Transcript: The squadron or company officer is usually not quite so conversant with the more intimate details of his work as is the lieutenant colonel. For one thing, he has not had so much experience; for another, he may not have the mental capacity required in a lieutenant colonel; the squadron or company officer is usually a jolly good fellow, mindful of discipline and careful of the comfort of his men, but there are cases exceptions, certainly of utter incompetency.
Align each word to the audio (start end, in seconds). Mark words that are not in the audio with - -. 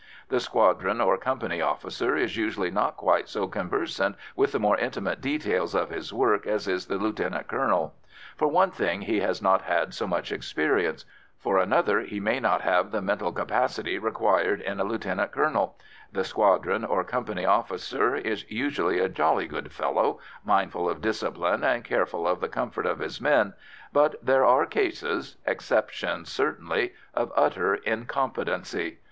The 0.29 0.39
squadron 0.39 0.99
or 0.99 1.15
company 1.19 1.61
officer 1.61 2.15
is 2.17 2.35
usually 2.35 2.71
not 2.71 2.97
quite 2.97 3.29
so 3.29 3.47
conversant 3.47 4.15
with 4.35 4.51
the 4.51 4.57
more 4.59 4.75
intimate 4.77 5.21
details 5.21 5.75
of 5.75 5.91
his 5.91 6.11
work 6.11 6.47
as 6.47 6.67
is 6.67 6.87
the 6.87 6.97
lieutenant 6.97 7.47
colonel. 7.47 7.93
For 8.35 8.47
one 8.47 8.71
thing, 8.71 9.01
he 9.03 9.19
has 9.19 9.43
not 9.43 9.61
had 9.61 9.93
so 9.93 10.07
much 10.07 10.31
experience; 10.31 11.05
for 11.37 11.59
another, 11.59 11.99
he 11.99 12.19
may 12.19 12.39
not 12.39 12.61
have 12.61 12.89
the 12.89 12.99
mental 13.03 13.31
capacity 13.31 13.99
required 13.99 14.59
in 14.61 14.79
a 14.79 14.83
lieutenant 14.83 15.33
colonel; 15.33 15.77
the 16.11 16.23
squadron 16.23 16.83
or 16.83 17.03
company 17.03 17.45
officer 17.45 18.15
is 18.15 18.49
usually 18.49 18.97
a 18.97 19.07
jolly 19.07 19.45
good 19.45 19.71
fellow, 19.71 20.17
mindful 20.43 20.89
of 20.89 21.01
discipline 21.01 21.63
and 21.63 21.85
careful 21.85 22.27
of 22.27 22.39
the 22.41 22.49
comfort 22.49 22.87
of 22.87 22.97
his 22.97 23.21
men, 23.21 23.53
but 23.93 24.15
there 24.25 24.45
are 24.45 24.65
cases 24.65 25.37
exceptions, 25.45 26.31
certainly 26.31 26.93
of 27.13 27.31
utter 27.35 27.75
incompetency. 27.75 28.97